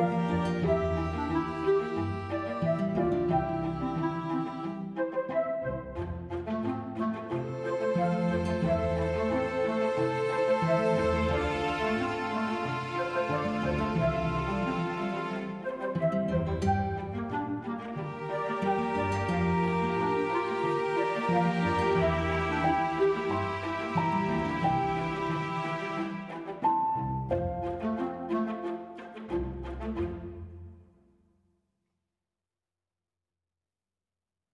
[0.00, 0.79] Música